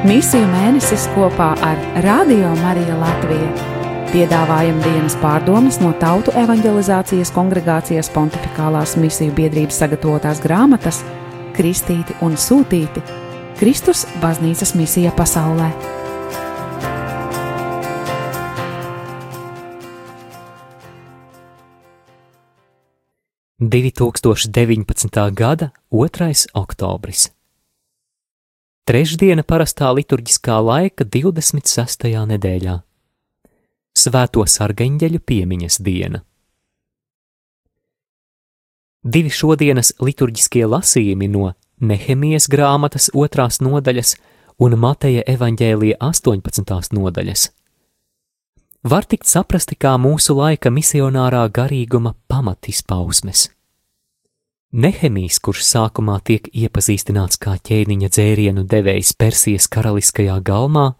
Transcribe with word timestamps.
Misiju 0.00 0.46
mēnesis 0.48 1.02
kopā 1.12 1.50
ar 1.60 1.80
Radio 2.00 2.54
Mariju 2.56 2.94
Latviju. 2.96 3.48
Piedāvājam 4.08 4.78
dienas 4.80 5.12
pārdomas 5.20 5.76
no 5.82 5.90
Tautu 6.00 6.32
evanģelizācijas 6.40 7.28
kongregācijas 7.34 8.08
pontificālās 8.14 8.94
misiju 8.96 9.34
biedrības 9.36 9.76
sagatavotās 9.82 10.40
grāmatas 10.40 11.02
Kristīti 11.52 12.16
un 12.24 12.38
Sūtīti- 12.40 13.02
Kristus 13.60 14.06
baznīcas 14.22 14.72
misija 14.74 15.12
pasaulē. 15.12 15.68
2019. 23.60 25.30
gada 25.34 25.70
2. 25.90 26.46
oktobris. 26.54 27.39
Trešdiena 28.90 29.44
parastā 29.46 29.86
liturģiskā 29.94 30.56
laika 30.66 31.04
26. 31.06 32.08
nedēļā. 32.26 32.72
Svēto 33.94 34.42
sargeņģeļu 34.50 35.20
piemiņas 35.30 35.76
diena. 35.86 36.18
Divi 39.06 39.30
šodienas 39.30 39.92
liturģiskie 40.02 40.64
lasījumi 40.66 41.28
no 41.30 41.52
Nehemijas 41.78 42.50
grāmatas 42.50 43.06
otrās 43.14 43.60
nodaļas 43.62 44.16
un 44.58 44.74
Mateja 44.82 45.22
evaņģēlija 45.36 46.00
18. 46.10 46.90
nodaļas 46.98 47.46
var 48.90 49.06
tikt 49.06 49.30
saprasti 49.30 49.78
kā 49.78 49.94
mūsu 50.02 50.34
laika 50.34 50.74
misionārā 50.74 51.46
garīguma 51.46 52.16
pamatizpausmes. 52.26 53.52
Nehemijs, 54.70 55.40
kurš 55.42 55.64
sākumā 55.66 56.20
tiek 56.22 56.44
iepazīstināts 56.54 57.40
kā 57.42 57.56
ķēniņa 57.58 58.08
dzērienu 58.14 58.62
devējs 58.70 59.16
Persijas 59.18 59.66
karaliskajā 59.66 60.36
galmā, 60.46 60.92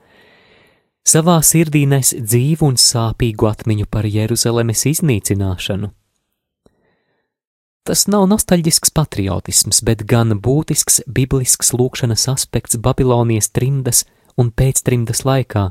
savā 1.07 1.37
sirdī 1.47 1.85
nes 1.87 2.11
dzīvu 2.11 2.67
un 2.67 2.79
sāpīgu 2.83 3.47
atmiņu 3.47 3.87
par 3.87 4.09
Jeruzalemes 4.11 4.83
iznīcināšanu. 4.91 5.93
Tas 7.87 8.03
nav 8.11 8.27
nostalģisks 8.33 8.91
patriotisms, 8.91 9.81
bet 9.87 10.03
gan 10.03 10.35
būtisks 10.43 11.05
biblisks 11.07 11.71
lūkšanas 11.71 12.27
aspekts 12.33 12.79
Babilonijas 12.83 13.53
trimdas 13.55 14.03
un 14.35 14.51
pēctrimdas 14.51 15.23
laikā, 15.23 15.69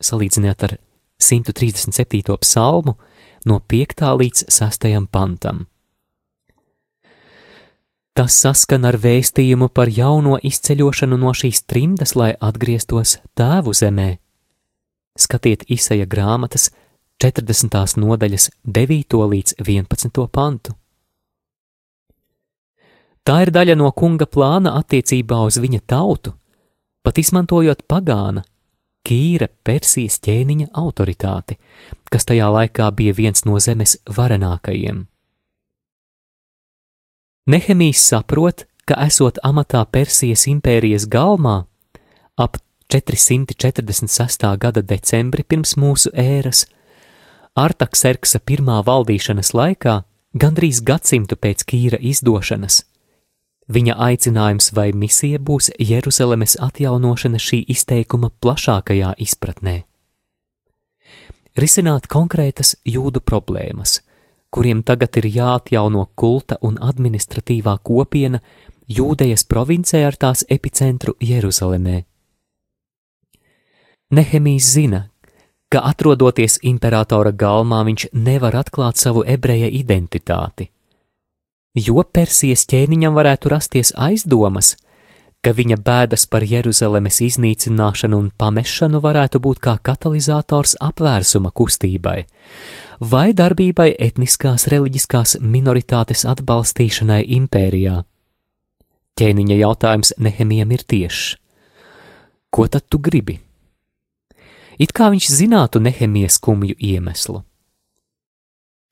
salīdzinot 0.00 0.64
ar 0.64 0.78
137. 1.20 2.38
psalmu 2.40 2.96
no 3.44 3.60
5. 3.60 4.00
līdz 4.24 4.48
6. 4.48 4.88
pantam. 5.12 5.66
Tas 8.12 8.34
saskan 8.36 8.84
ar 8.84 8.98
vēstījumu 9.00 9.70
par 9.72 9.88
jauno 9.88 10.36
izceļošanu 10.44 11.16
no 11.16 11.30
šīs 11.32 11.62
trimdas, 11.64 12.12
lai 12.12 12.34
atgrieztos 12.36 13.16
tēvu 13.38 13.72
zemē. 13.72 14.10
Skatiet 15.16 15.64
izsaja 15.72 16.04
grāmatas 16.04 16.68
40. 17.24 17.96
nodaļas 18.02 18.50
9. 18.68 19.16
līdz 19.32 19.56
11. 19.64 20.26
pantu. 20.28 20.74
Tā 23.24 23.36
ir 23.46 23.52
daļa 23.54 23.78
no 23.80 23.88
kunga 23.96 24.26
plāna 24.26 24.74
attiecībā 24.80 25.38
uz 25.46 25.56
viņa 25.62 25.80
tautu, 25.86 26.34
pat 27.06 27.20
izmantojot 27.22 27.86
pagāna, 27.88 28.42
Kīra 29.02 29.48
Persijas 29.64 30.20
ķēniņa 30.22 30.68
autoritāti, 30.78 31.56
kas 32.12 32.28
tajā 32.28 32.50
laikā 32.54 32.90
bija 32.92 33.16
viens 33.16 33.46
no 33.48 33.56
zemes 33.58 33.96
varenākajiem. 34.06 35.06
Nehemijs 37.46 38.04
saprot, 38.08 38.66
ka 38.86 38.98
esot 39.06 39.40
amatā 39.42 39.82
Persijas 39.90 40.46
impērijas 40.50 41.08
galmā, 41.10 41.64
ap 42.38 42.60
446. 42.92 44.46
gada 44.58 44.82
decembri 44.82 45.42
pirms 45.42 45.76
mūsu 45.76 46.12
ēras, 46.14 46.66
Artakserksa 47.52 48.40
pirmā 48.40 48.78
valdīšanas 48.86 49.52
laikā, 49.52 49.98
gandrīz 50.32 50.80
gadsimtu 50.80 51.36
pēc 51.36 51.66
Kīra 51.68 51.98
izdošanas, 52.00 52.84
Viņa 53.72 53.94
aicinājums 53.94 54.72
vai 54.74 54.90
misija 54.92 55.38
būs 55.38 55.70
Jeruzalemes 55.78 56.56
atjaunošana 56.60 57.38
šī 57.38 57.62
izteikuma 57.70 58.32
plašākajā 58.42 59.14
izpratnē. 59.22 59.76
Risināt 61.56 62.08
konkrētas 62.10 62.74
jūdu 62.84 63.22
problēmas, 63.22 64.00
kuriem 64.52 64.82
tagad 64.86 65.16
ir 65.20 65.28
jāatjauno 65.36 66.06
kulta 66.14 66.58
un 66.62 66.78
administratīvā 66.90 67.78
kopiena 67.82 68.42
Jūdejas 68.92 69.46
provincē 69.48 70.02
ar 70.04 70.18
tās 70.20 70.42
epicentru 70.50 71.14
Jeruzalemē. 71.22 72.02
Nehemijs 74.12 74.68
zina, 74.74 75.06
ka 75.72 75.80
atrodoties 75.88 76.58
imperatora 76.68 77.32
galmā 77.32 77.80
viņš 77.88 78.10
nevar 78.12 78.58
atklāt 78.60 79.00
savu 79.00 79.24
ebreja 79.24 79.70
identitāti 79.72 80.68
jo 81.74 82.02
Persijas 82.04 82.66
ķēniņam 82.68 83.14
varētu 83.16 83.52
rasties 83.52 83.92
aizdomas, 83.96 84.76
ka 85.42 85.50
viņa 85.58 85.76
bēdas 85.82 86.24
par 86.30 86.44
Jeruzalemes 86.46 87.18
iznīcināšanu 87.26 88.18
un 88.22 88.30
pamešanu 88.38 89.00
varētu 89.02 89.40
būt 89.42 89.58
kā 89.64 89.74
katalizators 89.82 90.76
apvērsuma 90.78 91.50
kustībai 91.50 92.22
vai 93.12 93.32
darbībai 93.34 93.88
etniskās 93.98 94.68
reliģiskās 94.70 95.40
minoritātes 95.42 96.22
atbalstīšanai 96.30 97.24
impērijā. 97.38 98.02
Ķēniņa 99.18 99.56
jautājums 99.58 100.14
Nehemijam 100.22 100.70
ir 100.72 100.84
tiešs: 100.88 101.36
Ko 102.50 102.68
tad 102.68 102.86
tu 102.88 103.02
gribi? 103.02 103.40
It 104.78 104.94
kā 104.94 105.10
viņš 105.12 105.28
zinātu 105.28 105.82
Nehemijas 105.82 106.38
skumju 106.38 106.78
iemeslu. 106.78 107.42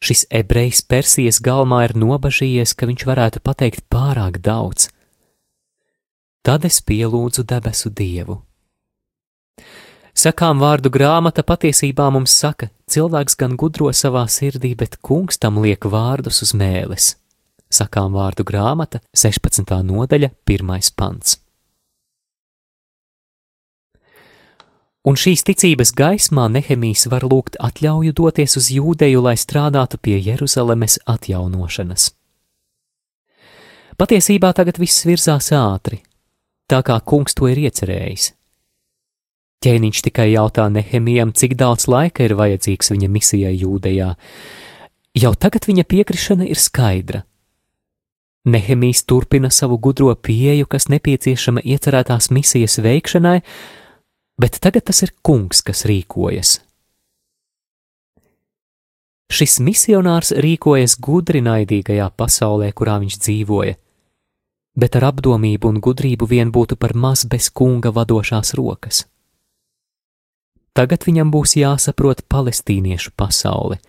Šis 0.00 0.26
ebrejs 0.32 0.80
Persijas 0.82 1.38
galmā 1.44 1.84
ir 1.86 1.94
nobažījies, 1.94 2.74
ka 2.74 2.88
viņš 2.88 3.04
varētu 3.06 3.42
pateikt 3.44 3.84
pārāk 3.92 4.40
daudz. 4.40 4.88
Tad 6.42 6.64
es 6.64 6.80
pielūdzu 6.80 7.44
debesu 7.44 7.90
dievu. 7.92 8.38
Sakām 10.16 10.58
vārdu 10.60 10.90
grāmata 10.92 11.44
patiesībā 11.46 12.08
mums 12.12 12.32
saka, 12.32 12.70
cilvēks 12.90 13.36
gan 13.40 13.54
gudro 13.60 13.92
savā 13.94 14.24
sirdī, 14.28 14.72
bet 14.76 14.98
kungs 15.04 15.38
tam 15.38 15.60
liek 15.62 15.84
vārdus 15.84 16.42
uz 16.44 16.54
mēles. 16.56 17.14
Sakām 17.70 18.16
vārdu 18.16 18.44
grāmata 18.44 18.98
16. 19.14 19.70
nodaļa, 19.86 20.32
1. 20.48 20.90
pants. 20.96 21.38
Un 25.06 25.16
šīs 25.16 25.46
ticības 25.48 25.94
gaismā 25.96 26.50
Nehemijs 26.52 27.06
var 27.08 27.24
lūgt 27.24 27.56
atļauju 27.56 28.12
doties 28.16 28.58
uz 28.60 28.66
Jūdeju, 28.74 29.22
lai 29.24 29.36
strādātu 29.40 29.96
pie 29.96 30.18
Jeruzalemes 30.20 30.98
atjaunošanas. 31.08 32.10
Patiesībā 33.96 34.52
tagad 34.56 34.80
viss 34.80 35.06
virzās 35.08 35.48
ātri, 35.56 36.02
tā 36.70 36.82
kā 36.86 37.00
kungs 37.02 37.34
to 37.34 37.48
ir 37.50 37.58
iecerējis. 37.66 38.30
Ķēniņš 39.60 40.04
tikai 40.06 40.30
jautā 40.30 40.70
Nehemijam, 40.72 41.34
cik 41.36 41.58
daudz 41.60 41.84
laika 41.90 42.24
ir 42.24 42.36
vajadzīgs 42.38 42.94
viņa 42.94 43.10
misijai 43.12 43.52
Jūdejā. 43.60 44.14
Jau 45.20 45.32
tagad 45.36 45.66
viņa 45.68 45.84
piekrišana 45.90 46.46
ir 46.48 46.56
skaidra. 46.56 47.26
Nehemijs 48.48 49.02
turpina 49.04 49.50
savu 49.52 49.76
gudro 49.76 50.14
pieeju, 50.14 50.64
kas 50.64 50.88
nepieciešama 50.88 51.60
iecerētās 51.60 52.30
misijas 52.32 52.78
veikšanai, 52.80 53.42
bet 54.40 54.56
tagad 54.64 54.86
tas 54.88 55.02
ir 55.04 55.12
kungs, 55.20 55.60
kas 55.60 55.84
rīkojas. 55.84 56.54
Šis 59.30 59.60
misionārs 59.60 60.32
rīkojas 60.32 60.96
gudri 60.98 61.44
naidīgajā 61.44 62.08
pasaulē, 62.16 62.72
kurā 62.72 62.96
viņš 63.04 63.20
dzīvoja, 63.20 63.76
bet 64.80 64.96
ar 64.98 65.10
apdomību 65.12 65.68
un 65.70 65.80
gudrību 65.84 66.28
vien 66.30 66.52
būtu 66.52 66.78
par 66.80 66.96
maz 66.96 67.26
bez 67.28 67.50
kunga 67.52 67.92
vadošās 67.94 68.54
rokas. 68.58 69.04
Tagad 70.76 71.04
viņam 71.06 71.32
būs 71.34 71.56
jāsaprot 71.58 72.22
palestīniešu 72.30 73.12
pasaule, 73.18 73.80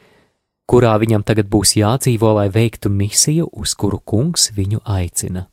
kurā 0.70 0.96
viņam 1.02 1.24
tagad 1.24 1.50
būs 1.52 1.76
jādzīvo, 1.78 2.34
lai 2.40 2.50
veiktu 2.50 2.90
misiju, 2.90 3.48
uz 3.52 3.76
kuru 3.78 4.00
kungs 4.00 4.50
viņu 4.58 4.82
aicina. 4.84 5.48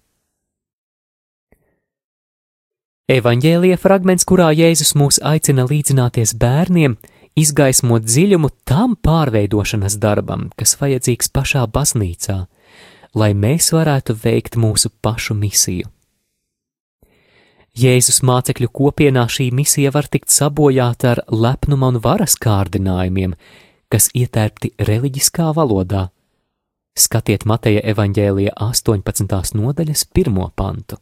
Evanģēlija 3.08 3.78
fragments, 3.80 4.26
kurā 4.28 4.50
Jēzus 4.52 4.92
mūs 5.00 5.16
aicina 5.24 5.64
līdzināties 5.64 6.34
bērniem, 6.36 6.98
izgaismo 7.40 7.96
dziļumu 8.04 8.50
tam 8.68 8.98
pārveidošanas 9.00 9.96
darbam, 10.02 10.50
kas 10.60 10.74
vajadzīgs 10.80 11.32
pašā 11.32 11.62
baznīcā, 11.72 12.42
lai 13.14 13.32
mēs 13.34 13.72
varētu 13.72 14.16
veikt 14.24 14.58
mūsu 14.60 14.90
pašu 15.02 15.36
misiju. 15.38 15.88
Jēzus 17.78 18.24
mācekļu 18.26 18.68
kopienā 18.74 19.28
šī 19.30 19.52
misija 19.54 19.92
var 19.94 20.08
tikt 20.10 20.32
sabojāta 20.34 21.12
ar 21.12 21.20
lepnuma 21.30 21.92
un 21.92 22.00
varas 22.02 22.34
kārdinājumiem, 22.40 23.36
kas 23.92 24.08
ietērpti 24.18 24.72
reliģiskā 24.82 25.52
valodā. 25.54 26.08
Skatiet 26.98 27.44
Mateja 27.46 27.84
evaņģēlija 27.92 28.56
18. 28.58 29.54
nodaļas 29.54 30.08
pirmo 30.10 30.48
pantu. 30.56 30.98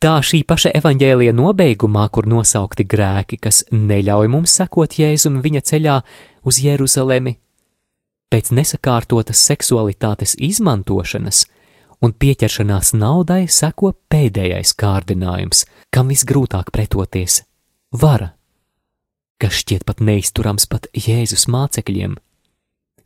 Tā 0.00 0.14
šī 0.24 0.44
paša 0.48 0.70
evaņģēlija 0.78 1.32
nobeigumā, 1.36 2.06
kur 2.08 2.28
nosaukti 2.30 2.86
grēki, 2.88 3.36
kas 3.42 3.64
neļauj 3.74 4.30
mums 4.32 4.54
sekot 4.56 4.94
Jēzum 4.96 5.42
viņa 5.44 5.60
ceļā 5.72 5.96
uz 6.46 6.60
Jeruzalemi, 6.62 7.34
pēc 8.30 8.52
nesakārtotas 8.54 9.42
seksualitātes 9.50 10.36
izmantošanas 10.38 11.44
un 12.00 12.14
pieķeršanās 12.16 12.94
naudai 12.96 13.44
seko 13.50 13.92
pēdējais 14.12 14.72
kārdinājums, 14.80 15.66
kam 15.92 16.08
visgrūtāk 16.08 16.70
pretoties- 16.72 17.42
vara, 18.02 18.32
kas 19.38 19.52
šķiet 19.62 19.84
pat 19.84 20.00
neizturams 20.00 20.66
pat 20.66 20.86
Jēzus 20.94 21.46
mācekļiem. 21.48 22.16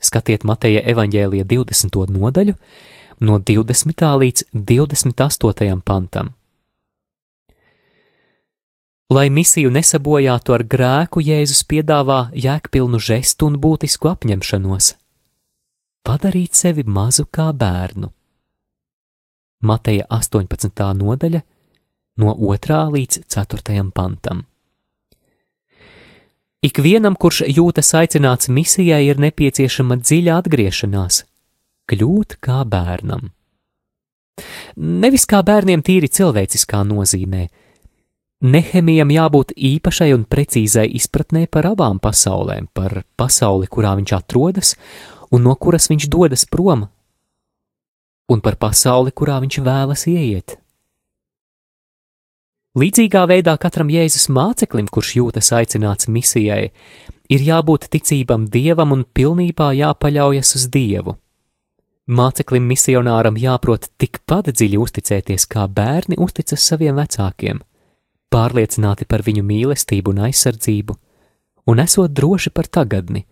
Skatiet 0.01 0.45
Mateja 0.45 0.83
evaņģēlija 0.85 1.45
20. 1.45 2.07
nodaļu, 2.11 2.55
no 3.21 3.39
20. 3.39 4.17
līdz 4.19 4.45
28. 4.53 5.83
pantam. 5.83 6.35
Lai 9.11 9.29
misiju 9.31 9.71
nesabojātu 9.71 10.55
ar 10.55 10.65
grēku, 10.65 11.21
Jēzus 11.23 11.63
piedāvā 11.69 12.33
jēgpilnu 12.33 12.99
žestu 12.99 13.47
un 13.47 13.59
būtisku 13.61 14.09
apņemšanos- 14.11 14.95
padarīt 16.05 16.57
sevi 16.57 16.85
mazu 16.87 17.27
kā 17.33 17.51
bērnu. 17.57 18.11
Mateja 19.65 20.05
18. 20.13 20.83
nodaļa, 21.01 21.41
no 22.21 22.35
2. 22.37 22.81
līdz 22.95 23.25
4. 23.33 23.85
pantam. 23.97 24.45
Ikvienam, 26.65 27.17
kurš 27.21 27.43
jūtas 27.49 27.93
aicināts 27.97 28.49
misijai, 28.49 29.03
ir 29.09 29.21
nepieciešama 29.21 29.99
dziļa 30.01 30.37
atgriešanās, 30.41 31.25
kļūt 31.91 32.39
kā 32.45 32.63
bērnam. 32.69 33.33
Nevis 34.77 35.27
kā 35.31 35.43
bērniem 35.45 35.85
tīri 35.85 36.09
cilvēciskā 36.09 36.81
nozīmē, 36.89 37.49
Nehemijam 38.45 39.09
jābūt 39.09 39.55
īpašai 39.57 40.11
un 40.13 40.27
precīzai 40.29 40.85
izpratnē 40.99 41.47
par 41.49 41.65
abām 41.71 41.97
pasaulēm, 42.03 42.67
par 42.77 42.99
pasauli, 43.17 43.71
kurā 43.73 43.95
viņš 43.97 44.13
atrodas 44.19 44.75
un 45.33 45.47
no 45.47 45.55
kuras 45.57 45.89
viņš 45.91 46.09
dodas 46.13 46.45
prom, 46.51 46.87
un 48.29 48.41
par 48.45 48.57
pasauli, 48.61 49.13
kurā 49.13 49.41
viņš 49.45 49.59
vēlas 49.65 50.07
ieiet. 50.11 50.59
Līdzīgā 52.75 53.23
veidā 53.31 53.55
katram 53.61 53.91
Jēzus 53.93 54.27
māceklim, 54.35 54.89
kurš 54.91 55.13
jūtas 55.21 55.53
aicināts 55.55 56.09
misijai, 56.11 56.73
ir 57.31 57.45
jābūt 57.49 57.87
ticībam 57.93 58.49
dievam 58.51 58.97
un 58.97 59.05
pilnībā 59.05 59.71
jāpaļaujas 59.79 60.57
uz 60.59 60.65
dievu. 60.75 61.15
Māceklim 62.11 62.67
misionāram 62.69 63.39
jāprot 63.41 63.87
tikpat 63.97 64.51
dziļi 64.51 64.81
uzticēties, 64.83 65.47
kā 65.47 65.69
bērni 65.71 66.19
uzticas 66.21 66.67
saviem 66.67 66.99
vecākiem 66.99 67.63
pārliecināti 68.35 69.07
par 69.07 69.23
viņu 69.27 69.45
mīlestību 69.47 70.15
un 70.15 70.25
aizsardzību, 70.29 70.97
un 71.71 71.83
esot 71.85 72.15
droši 72.19 72.53
par 72.55 72.69
tagadni, 72.79 73.25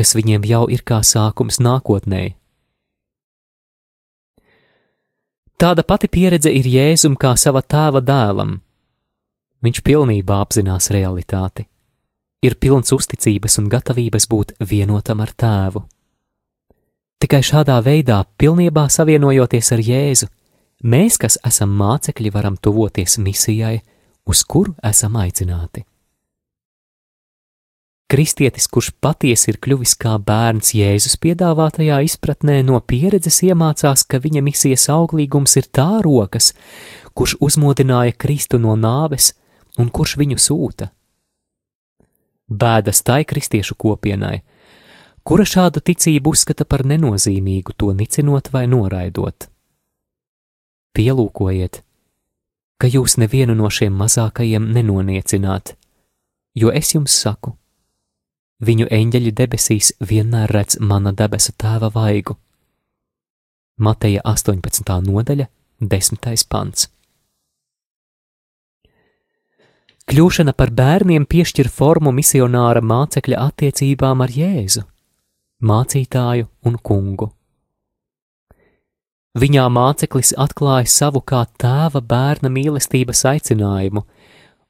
kas 0.00 0.14
viņiem 0.16 0.46
jau 0.48 0.62
ir 0.72 0.80
kā 0.80 1.02
sākums 1.04 1.60
nākotnē. 1.60 2.30
Tāda 5.60 5.84
pati 5.84 6.08
pieredze 6.08 6.48
ir 6.56 6.64
Jēzum 6.64 7.18
kā 7.20 7.34
sava 7.36 7.60
tēva 7.60 8.00
dēlam. 8.00 8.54
Viņš 9.60 9.82
pilnībā 9.84 10.38
apzinās 10.40 10.88
realitāti, 10.88 11.66
ir 12.40 12.56
pilns 12.56 12.94
uzticības 12.96 13.58
un 13.60 13.68
gatavības 13.68 14.26
būt 14.32 14.54
vienotam 14.70 15.20
ar 15.20 15.34
tēvu. 15.36 15.84
Tikai 17.20 17.42
šādā 17.44 17.76
veidā, 17.84 18.22
pilnībā 18.40 18.86
savienojoties 18.88 19.72
ar 19.76 19.84
Jēzu, 19.84 20.30
mēs, 20.80 21.20
kas 21.20 21.36
esam 21.44 21.76
mācekļi, 21.76 22.32
varam 22.32 22.56
tuvoties 22.56 23.18
misijai, 23.20 23.82
uz 24.24 24.46
kuru 24.48 24.72
esam 24.80 25.20
aicināti. 25.20 25.84
Kristietis, 28.10 28.66
kurš 28.66 28.88
patiesi 28.98 29.52
ir 29.52 29.60
kļuvis 29.62 29.92
kā 30.02 30.16
bērns 30.26 30.72
Jēzus 30.74 31.12
piedāvātajā 31.22 32.00
izpratnē, 32.02 32.56
no 32.66 32.80
pieredzes 32.82 33.36
iemācās, 33.46 34.02
ka 34.02 34.18
viņa 34.18 34.40
misijas 34.42 34.88
auglīgums 34.90 35.54
ir 35.60 35.68
tā 35.70 36.00
rokas, 36.02 36.48
kurš 37.14 37.36
uzmodināja 37.38 38.16
Kristu 38.18 38.58
no 38.58 38.74
nāves 38.74 39.28
un 39.78 39.92
kurš 39.94 40.16
viņu 40.18 40.40
sūta. 40.42 40.88
Bēdas 42.50 43.04
tai 43.06 43.20
kristiešu 43.30 43.78
kopienai, 43.78 44.40
kura 45.22 45.46
šādu 45.46 45.78
ticību 45.78 46.34
uzskata 46.34 46.66
par 46.66 46.82
nenozīmīgu, 46.82 47.78
to 47.78 47.92
nicinot 47.94 48.50
vai 48.50 48.64
noraidot. 48.66 49.46
Pielūkojiet, 50.98 51.84
ka 52.82 52.90
jūs 52.90 53.20
nevienu 53.22 53.54
no 53.54 53.70
šiem 53.70 53.94
mazākajiem 54.02 54.66
nenoniecināt, 54.74 55.76
jo 56.58 56.74
es 56.74 56.96
jums 56.98 57.14
saku, 57.14 57.54
viņu 58.60 58.86
eņģeļi 58.92 59.32
debesīs 59.36 59.92
vienmēr 60.00 60.52
redz 60.52 60.78
mana 60.80 61.12
debesu 61.16 61.52
tēva 61.56 61.90
vaigu. 61.94 62.36
Mateja 63.80 64.20
18. 64.28 64.96
nodaļa, 65.06 65.46
10. 65.80 66.46
pants. 66.48 66.88
Kļūšana 70.10 70.52
par 70.58 70.72
bērniem 70.74 71.24
piešķir 71.30 71.68
formu 71.70 72.10
misionāra 72.12 72.82
mācekļa 72.82 73.44
attiecībām 73.46 74.24
ar 74.24 74.32
Jēzu, 74.34 74.82
mācītāju 75.62 76.48
un 76.66 76.78
kungu. 76.82 77.30
Viņā 79.38 79.68
māceklis 79.70 80.32
atklāja 80.34 80.90
savu 80.90 81.22
kā 81.22 81.44
tēva 81.62 82.02
bērna 82.02 82.50
mīlestības 82.50 83.22
aicinājumu 83.30 84.02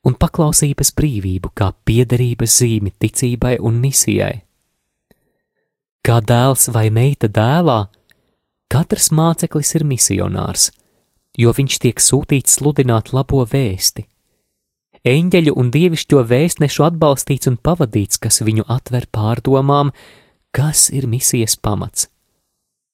un 0.06 0.16
paklausības 0.16 0.92
brīvību 0.96 1.52
kā 1.56 1.70
piederības 1.84 2.58
zīmi 2.62 2.92
ticībai 3.02 3.56
un 3.60 3.80
misijai. 3.82 4.40
Kā 6.06 6.20
dēls 6.24 6.70
vai 6.72 6.88
meita 6.90 7.28
dēlā, 7.28 7.80
katrs 8.72 9.10
māceklis 9.12 9.74
ir 9.76 9.84
misionārs, 9.84 10.70
jo 11.36 11.52
viņš 11.56 11.80
tiek 11.84 12.00
sūtīts 12.00 12.56
sludināt 12.58 13.12
labo 13.12 13.44
vēsti. 13.44 14.06
Eņģeļu 15.10 15.52
un 15.56 15.68
dievišķo 15.72 16.24
vēstnešu 16.28 16.84
atbalstīts 16.88 17.48
un 17.48 17.60
pavadīts, 17.60 18.20
kas 18.20 18.42
viņu 18.44 18.66
atver 18.68 19.06
pārdomām, 19.12 19.92
kas 20.56 20.88
ir 20.92 21.08
misijas 21.08 21.56
pamats 21.56 22.08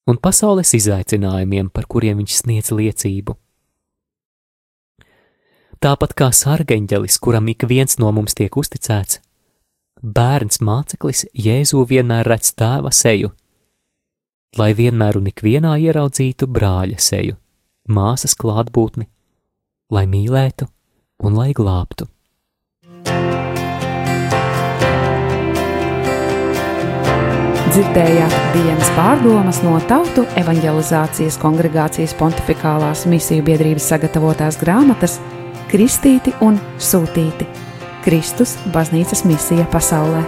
un 0.06 0.19
pasaules 0.23 0.70
izaicinājumiem, 0.79 1.70
par 1.75 1.88
kuriem 1.91 2.20
viņš 2.23 2.38
sniedz 2.43 2.70
liecību. 2.75 3.35
Tāpat 5.76 6.14
kā 6.17 6.31
sargeņģelis, 6.32 7.19
kuram 7.20 7.50
ik 7.52 7.66
viens 7.68 7.99
no 8.00 8.09
mums 8.16 8.33
tiek 8.37 8.54
uzticēts, 8.56 9.18
bērns 10.00 10.62
māceklis 10.64 11.26
Jēzu 11.37 11.85
vienmēr 11.90 12.25
redz 12.33 12.54
tēva 12.56 12.92
seju, 12.97 13.35
lai 14.56 14.71
vienmēr 14.78 15.21
un 15.21 15.28
ikvienā 15.28 15.76
ieraudzītu 15.85 16.49
brāļa 16.49 16.97
seju, 16.97 17.37
māsas 17.92 18.33
klātbūtni, 18.40 19.04
lai 19.92 20.06
mīlētu 20.09 20.71
un 21.28 21.37
lai 21.37 21.52
glābtu. 21.52 22.09
Dzirdējāt 27.76 28.35
dienas 28.54 28.88
pārdomas 28.97 29.59
no 29.61 29.76
Tautu 29.85 30.25
evanģelizācijas 30.40 31.37
kongregācijas 31.42 32.16
pontificālās 32.16 33.04
misiju 33.11 33.45
biedrības 33.45 33.92
sagatavotās 33.92 34.56
grāmatas 34.56 35.18
Kristīti 35.76 36.33
un 36.40 36.54
Sūtīti- 36.80 37.45
Kristus 38.06 38.54
baznīcas 38.73 39.26
misija 39.28 39.68
pasaulē. 39.68 40.23